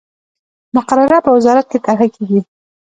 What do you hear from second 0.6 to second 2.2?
مقرره په وزارت کې طرح